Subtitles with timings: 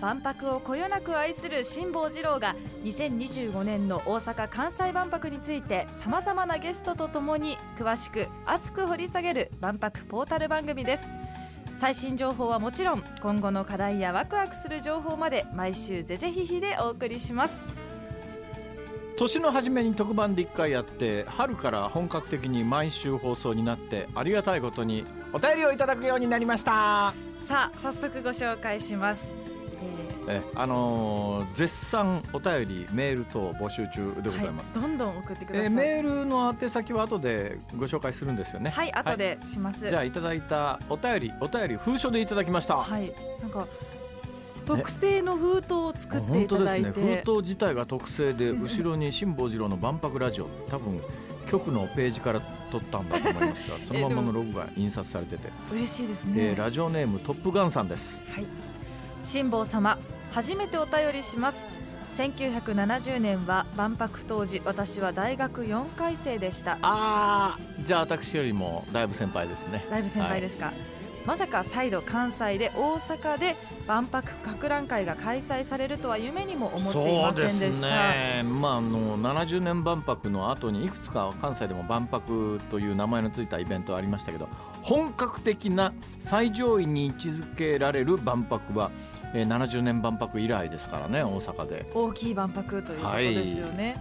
[0.00, 11.12] 万博をこよなく愛する辛坊治郎が2025年の大阪・関西万博についてさまざまなゲストとともに詳しく熱く掘り下げる万博ポータル番組です。
[11.76, 17.62] 最新情報はもちろん今後の課題やワクワクする情報まで毎週ぜぜひひでお送りします。
[19.16, 25.04] 年の初めに特番で1回やって春から本格的に毎週放送になってありがたいことに
[25.34, 27.12] お便りをいただくようになりました。
[27.38, 29.36] さあ早速ご紹介します、
[30.30, 38.70] えあのー絶賛お便りメール等募集中でございます、はい、どんどん送ってください、えーメールの宛先は後でご紹介するんですよね。
[38.70, 43.66] はい後でします、じゃあいただいたお便りお便り封書でいただきました、はい、なんか
[44.66, 50.48] 特製の封筒を作っていただいて、ね封筒自体が特製で後ろに辛坊治郎の万博ラジオ。
[50.68, 51.00] 多分
[51.48, 56.58] 局のページから撮ったんだと思いますが そのままのロゴが印刷されてて、嬉しいですえねー。
[56.58, 58.22] ラジオネームトップガンさんです。
[58.32, 58.46] はい、
[59.24, 59.98] 辛坊様、
[60.32, 61.68] 初めてお便りします。
[62.16, 66.78] 1970年は万博当時、私は大学4回生でした。
[66.82, 70.72] あーじゃあ私よりもだいぶ先輩ですねだいぶ先輩ですか。
[71.26, 73.54] まさか再度関西で大阪で
[73.86, 77.58] 万博博覧会が開催されるとは夢にも思っていませんでした。
[77.58, 84.48] そうですねまああの70年万博の後にいくつか関西でも万博という名前のついたイベントありましたけど
[84.82, 88.90] 本格的な最上位に位置づけられる万博は、
[89.34, 91.86] えー70年万博以来ですからね大阪で。
[91.94, 93.96] 大きい万博ということですよね。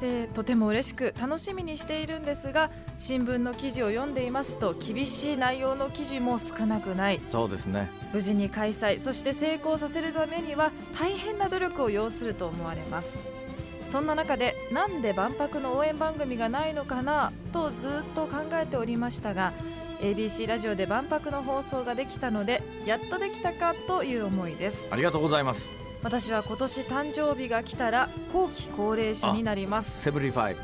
[0.00, 7.20] でとても嬉しく楽しみにしているんですが新聞の記事を読んでいますと厳しい内容の記事も少なくない。
[7.28, 7.88] そうですね。
[8.12, 13.18] 無事に開催そして成功させるためには大変な努力を要すると思われます。
[13.90, 19.52] そんな中でなんで万博の応援番組がないのかなとずっと考えておりましたが
[20.00, 24.88] ABC ラジオで万博の放送ができたのでやっとできたかという思いです。
[24.90, 25.72] ありがとうございます。
[26.02, 30.02] 私は今年誕生日が来たら後期高齢者になります。
[30.02, 30.60] Seventy-five。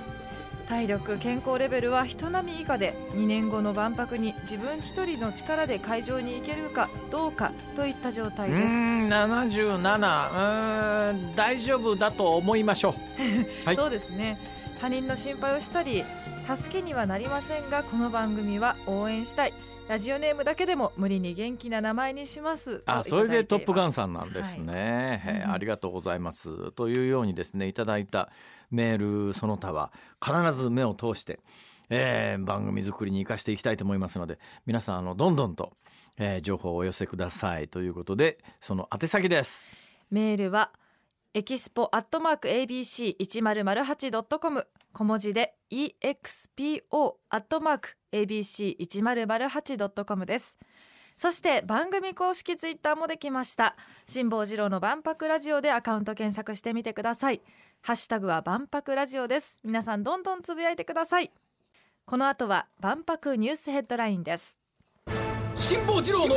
[0.68, 8.62] 体力健康レベルは人並み以下で2年後の万博に自分一人の力で会場に行けるかどうかといった状態です。
[8.62, 12.94] うーん77うーん大丈夫だと思いましょう。
[13.64, 13.76] はい。
[13.76, 14.38] そうですね。
[14.80, 16.04] 他人の心配をしたり
[16.46, 19.52] 助けにはなりませんがこの番組は応援したい。
[19.88, 22.84] ラジオネームだけでも無理に元気な名前にします。
[22.86, 25.42] あそれでトップガンんさんなんですね、はい。
[25.54, 26.70] ありがとうございます。
[26.72, 28.30] というようにですねいただいた
[28.70, 29.90] メールその他は
[30.24, 31.40] 必ず目を通して、
[31.90, 35.72] えー番組作りに生かしていきたいと思いますので皆さんあのどんどんと、
[36.16, 39.68] えー情報をお寄せくださいということでその宛先です。
[40.12, 40.70] メールは
[41.34, 44.64] エキスポアットマーク ABC1008.com
[44.96, 50.56] 小文字で EXPO アットマーク ABC1008.com です。
[51.18, 53.76] そして番組公式ツイッターもできました。
[54.06, 57.42] 辛坊治郎の万博ラジオでアカウント検索してみてください。
[57.82, 59.60] ハッシュタグは万博ラジオです。
[59.62, 61.30] 皆さんどんどんつぶやいてください。
[62.06, 64.58] この後は万博ニュースヘッドラインです。
[65.56, 66.36] 辛坊治郎の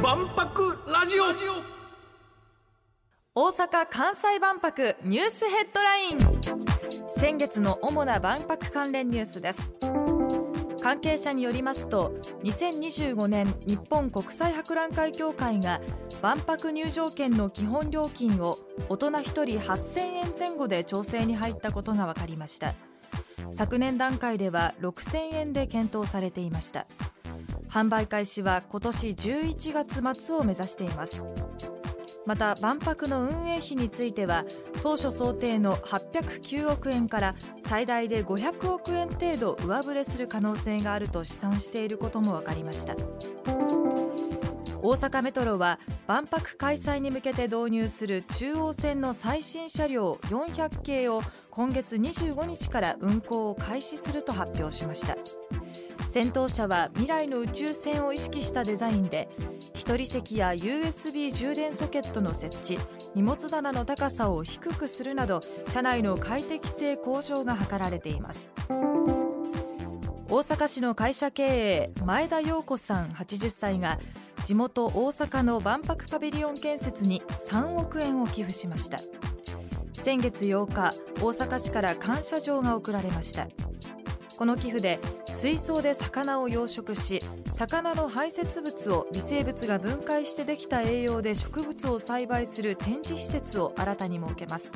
[0.00, 1.75] 万博ラジオ。
[3.38, 6.18] 大阪・関西万博ニュースヘッドライン。
[7.18, 9.74] 先月の主な万博関連ニュースです。
[10.82, 15.82] 関係者によりますと2025年日本国際博覧会協会が
[16.22, 18.56] 万博入場券の基本料金を
[18.88, 22.72] 大人1人8000円前後で調整に入ったことが分かりました。
[23.52, 26.86] 昨年段階では6000円で検討されていました。
[27.68, 31.26] 販売開始は今年11月末を目指しています。
[32.26, 34.44] また万博の運営費については
[34.82, 37.34] 当初想定の809億円から
[37.64, 42.94] 最大で500億円程度上振れする可能性があると試算していることも分かりました。
[44.82, 55.16] 大阪メトロは万博開催に向けて導入する中央線の最新車両400系を今月25日から運行を開始すると発表しました。
[56.08, 59.28] 先頭車は未来の宇宙船を意識したデザインで
[59.94, 62.78] 人席や USB 充電ソケットの設置
[63.14, 68.52] 荷物棚の高さを低くするなど車内の快適性向上が図られています。
[70.28, 73.98] 大阪市の会社経営前田陽子さん80歳が
[74.44, 78.98] 地元大阪の万博パビリオン建設に3億円を寄付しました。
[79.92, 83.48] 先月8日大阪市から感謝状が贈られました。
[84.36, 87.20] この寄付で水槽で魚を養殖し
[87.52, 94.72] 魚の排泄物を微生物が分解してできた栄養で植物を栽培する展示施設を新たに設けます。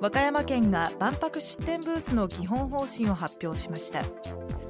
[0.00, 4.02] 和歌山県が万博出展ブースの基本方針を発表しました。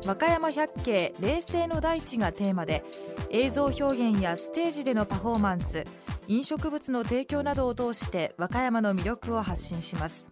[0.07, 2.85] 和歌山百景冷静の大地がテーマで
[3.31, 5.85] 映像表現やステージでのパフォーマンス
[6.29, 10.27] 飲食物の提供などを通して和歌山の魅力を発信します。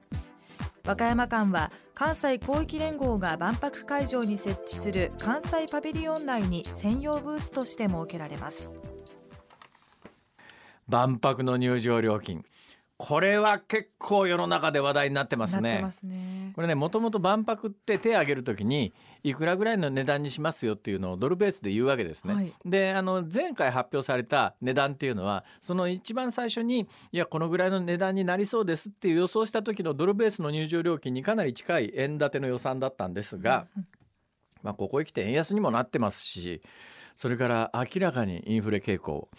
[0.84, 8.70] 和歌山間は関西広域連合が万博会場に設置する関西パビリオン内に専用ブースとして設けられます。
[10.88, 12.44] 万博の入場料金
[13.02, 15.82] これは結構世の中で話題になってますね。
[15.90, 18.92] すねこれねもともと万博って手を挙げるときに
[19.22, 22.34] いくらぐらいの値段にしますよっていうのをドルベースで言うわけですね。
[22.34, 33.66] はいであの前回発表された値段っていうのはその一番最初にいやこのぐらいの値段になりそうですっていう予想した時のドルベースの入場料金にかなり近い円建ての予算だったんですが、
[34.62, 36.60] まあ、ここへ来て円安にもなってますし
[37.16, 39.30] それから明らかにインフレ傾向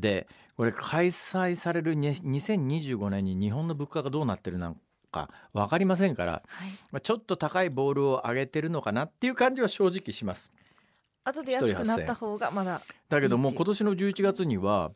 [0.00, 0.26] で
[0.56, 4.76] これ開催されるに2025年に日本の物価がどうなってるの
[5.10, 10.52] か分かりませんから、はい、まあ、ちょっと高いボールを上げてるのかなっていう感じは正直します。
[11.24, 14.92] 後で安くなった方がまだだけどもいいって今年の11月には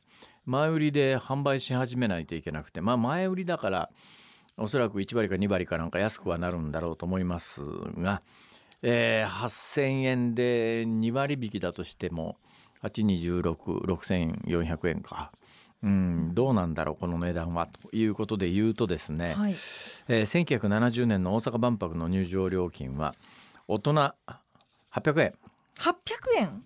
[0.47, 3.91] 前売りで販売し始めないといけなくてまあ前売りだから
[4.57, 7.63] おそらく1割か2割かなんか安くはなるんだろうと思います
[7.99, 8.23] が、
[8.83, 12.37] えー8,000円で2割引きだとしても
[12.83, 15.31] 826,6400円か。
[15.83, 17.67] うん、どうなんだろうこの値段は。
[17.67, 19.53] ということで言うとですね、はい、
[20.09, 23.15] えー1970年の大阪万博の入場料金は
[23.67, 24.13] 大人
[24.93, 25.35] 800円
[25.79, 25.95] 800
[26.39, 26.49] 円。
[26.49, 26.65] うん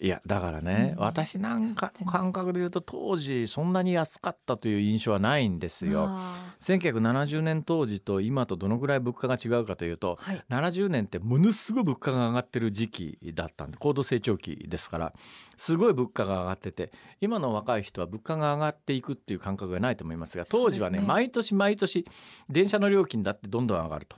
[0.00, 1.04] いやだからね、うん。
[1.04, 2.12] 私なんか全然。
[2.12, 6.06] 感覚で言うと当時そんなに安かったという印象はないんですよ。
[6.08, 10.44] あ1970年当時と今とどのぐらい物価が違うかというとーはい。
[10.48, 15.12] 70年ってものすごい物価が上がってる時期だったんで高度成長期ですから
[15.56, 16.90] すごい物価が上がってて
[17.20, 22.06] 今の若い人は物価が上がっていくっていう感覚がないと思いますが当時はねね毎年毎年
[22.48, 24.16] 電車の料金だってどんどん上がると。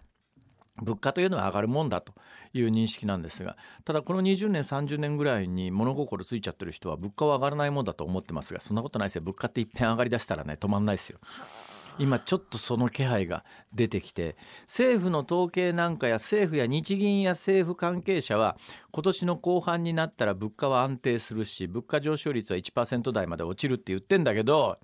[0.82, 2.12] 物価というのは上がるもんだと
[2.52, 11.18] いう認識なんですがただこの20年30年ぐらいに物心ついちゃってる人は物価は上がらないもんだと思ってますがそんなことないですよ物価っていっぺん上がりだしたらね止まんないですよ。
[11.98, 13.42] 今ちょっとその気配が
[13.72, 18.58] 出てきて政府の統計なんかや政府や日銀や政府関係者は
[18.90, 24.76] 今年の後半になったら物価は安定するし物価上昇率は1%台まで落ちるって言ってんだけど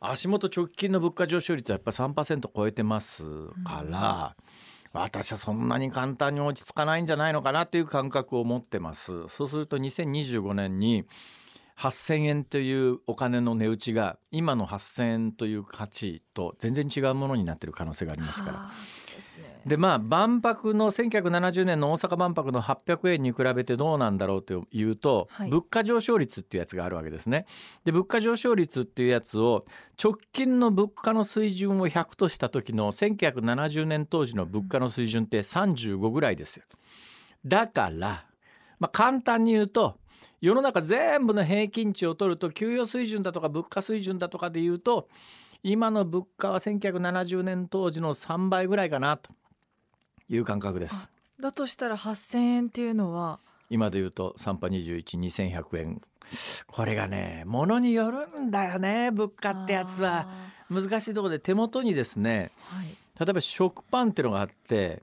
[0.00, 3.22] 足元直近の物価上昇率はやっぱ3%超えてます
[3.64, 4.34] から、
[4.92, 9.28] 私はそんなに簡単に落ち着かないんじゃないのかなという感覚を持ってます。
[9.28, 11.06] そうすると2025年に
[11.80, 18.70] 8,000円というお金の値打ちが今の8,000円という価値と全然違うものになってる可能性がありますから。
[19.64, 27.46] でまあ万博の1970年の大阪万博の800円に比べてどうなんだろうというと、はい物価上昇率っていうやつがあるわけですね。
[27.84, 29.64] で物価上昇率っていうやつを
[30.02, 36.64] 直近の物価の水準を100とした時の1970年当時の物価の水準って35ぐらいですよ。
[37.44, 38.26] だから、
[38.78, 39.98] まあ、簡単に言うと
[40.40, 45.08] 世の中全部の平均値を取ると給与水準だとか物価水準だとかで言うと
[45.62, 49.30] 今の物価は1970年当時の3倍ぐらいかなと
[50.28, 51.10] いう感覚です。
[51.40, 53.40] だとしたら8000円っていうのは？
[53.68, 56.00] 今で言うと3波212100円。
[56.66, 60.26] これがねものによるんだよね物価ってやつは。
[60.28, 62.86] あ難しいところで手元にですねーはい。
[63.18, 65.02] 例えば食パンっていうのがあって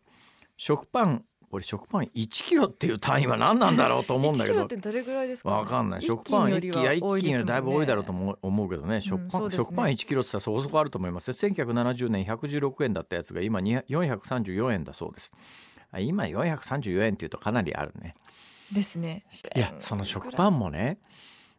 [0.57, 5.99] 食パンこれ食パン1キロっていう単位は何なんだろうと思うんだけ1キロどどれぐらいですか、わかんない。
[6.01, 9.01] 一食パン1斤よりは斤いや1斤よりだいぶ多いだろうと思思うけどね。
[9.01, 9.55] 食パン、そうね。
[9.55, 11.31] 食パン1キロってそこそこあると思います。
[11.31, 15.33] 1970年116円だったやつが今に434円だそうです。
[15.91, 18.15] あ今434円っていうとかなりあるね。
[18.71, 19.25] ですね。
[19.55, 20.99] いやその食パンもね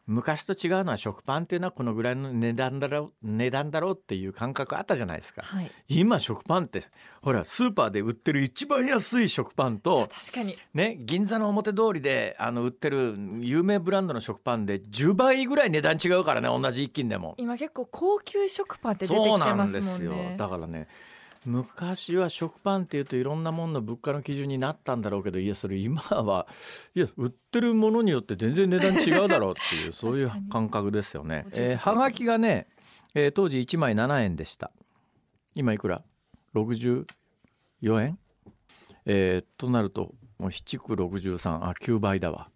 [0.09, 5.43] 昔と違うのは食パンっていうのはこのぐらいの値段だろう値段だろうっていう感覚あったじゃないですか。
[5.43, 5.71] はい。
[5.87, 6.83] 今食パンって
[7.21, 10.57] ほらスーパーで売ってる一番安い食パンと確かに。
[10.73, 17.35] ね銀座の表通りであの売ってる有名ブランドの食パンで10倍ぐらい値段違うからね同じ一斤でも。
[17.37, 20.89] 今結構高級食パンって出てそうなきてますんですよもんねだからね
[21.49, 26.47] 昔は食パンっていうといろんなものの物価の基準になったんだろうけどいやそれ今は
[26.95, 31.47] いや売ってるものによって全然値段違うだろうっていうそういう感覚ですよね。
[31.57, 32.69] えーはがきがね、
[33.15, 34.71] えー当時1枚7円でした。
[35.55, 36.03] 今いくら
[36.55, 37.07] ？64
[38.03, 38.19] 円、
[39.07, 42.51] えーとなるともう7区63あ9倍だわ。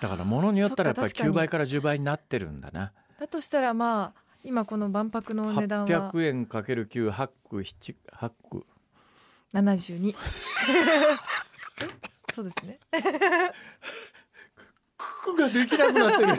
[0.00, 1.32] だからものによったらやっぱりそっか確かに。
[1.32, 2.92] 9倍から10倍になってるんだな。
[3.18, 8.64] だとしたらまあ今この万博の値段は800円かける9八区七八区
[9.52, 10.14] 72
[12.32, 12.78] そうですね。
[14.98, 16.32] 区ができなくなってる。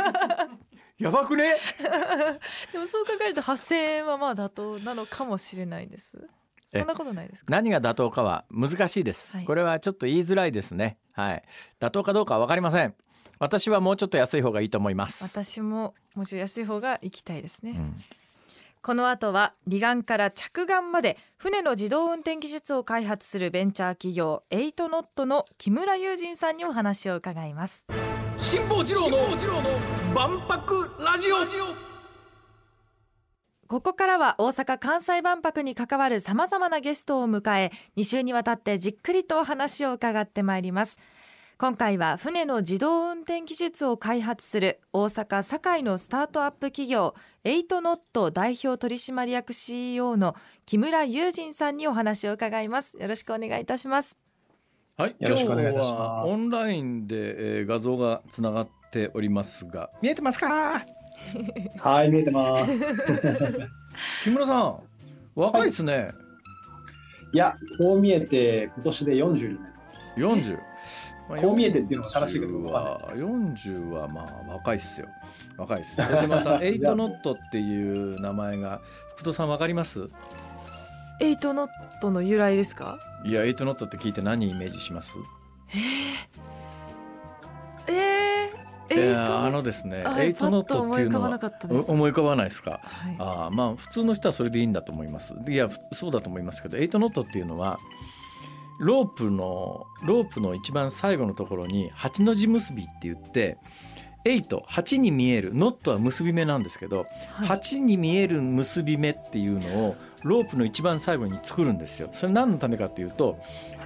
[0.99, 1.55] やばくね？
[2.71, 6.27] でもそう考えると8000円はまあ妥当なのかもしれないです。
[6.69, 7.51] そんなことないですか？
[7.51, 9.45] 何が妥当かは難しいです、はい。
[9.45, 10.97] これはちょっと言いづらいですね。
[11.13, 11.43] はい。
[11.79, 12.95] 妥当かどうかは分かりません
[13.39, 18.01] 私はもうちょっと安い方がいいと思います、私ももうちょい安い方が行きたいですね、うん。
[18.81, 27.85] この後は離岸から着岸まで船の自動運転技術を開発するベンチャー企業エイトノットの木村雄人さんにお話を伺います。
[28.37, 29.17] 辛坊治郎の
[30.13, 31.35] 万博ラジオ。
[33.67, 40.97] ここからは大阪・関西万博に関わるさまざまなゲストを迎え2週にわたってじっくりとお話を伺ってまいります
[41.59, 50.35] 今回は船の自動運転技術を開発する大阪堺のスタートアップ企業エイトノット代表取締役 CEO の
[50.67, 52.95] 木村雄人さんにお話を伺います。
[52.99, 54.19] よろしくお願いいたします。
[54.97, 55.87] はい、よろしくお願いいたします。
[55.89, 59.89] 今日はオンラインで、えー画像がつながっておりますが。
[60.03, 60.85] 見えてますか？
[61.79, 62.79] はい、見えてます。
[64.23, 64.79] 木村さん
[65.33, 66.11] 若いですね、
[67.33, 67.37] い。
[67.37, 70.03] や、こう見えて、今年で40になります。
[70.17, 70.59] 40、
[71.29, 75.07] まあこう見えてっていうのが正しいかどう40かわかんないは40はまあ若いっすよ。
[75.57, 78.81] 若いっすそれでまたエイトノットっていう名前が
[79.15, 80.07] 福戸さんわかります
[81.19, 81.69] エイトノッ
[81.99, 82.99] トの由来ですか？
[83.25, 85.15] いやエイトノットって聞いて何イメージします？
[87.87, 88.95] えー、エイト？
[88.95, 91.89] いやあのですねあエイトノットっていうのは思い浮かばなかったです。
[91.89, 92.79] お思い浮かばないですか？
[92.83, 93.15] はい。
[93.17, 95.33] あーまあ普通の人はそれでいいんだと思います。
[95.47, 97.79] いやふそうだと思いますけどエイトノットっていうのは
[98.79, 103.57] ロープのロープの一番最後のところに8の字結びって言って
[104.25, 112.09] 8 8に見えるノットは結び目なんですけど、はい8に見える結び目っていうのをロープの一番最後に作るんですよ。
[112.11, 113.39] それ何のためかっていうと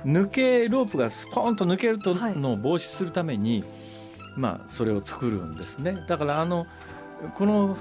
[0.06, 3.64] 抜けロープがスポーンと抜けるとはいのを防止するために、
[4.36, 5.98] まあそれを作るんですね。
[6.08, 6.66] だからあの
[7.36, 7.78] この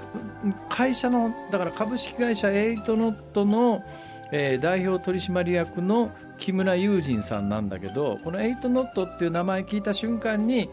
[0.69, 3.83] 会社のだから株式会社エイトノットの、
[4.31, 10.69] えー代表取締役の木村雄人さんなんだけどこのエイトノットっていう名前聞いた瞬間に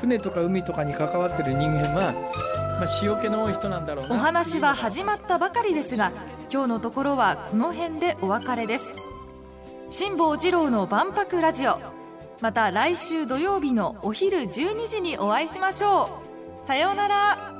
[0.00, 2.12] 船とか海とかに関わってる人間は、
[2.80, 4.16] まあ、塩気の多い人なんだろうな。
[4.16, 6.12] お話は始まったばかりですが
[6.52, 8.94] 今日のところはこの辺でお別れです。
[9.90, 11.78] 辛坊治郎の万博ラジオ。
[12.40, 16.22] また来週土曜日のお昼12時にお会いしましょ
[16.62, 16.66] う。
[16.66, 17.59] さようなら。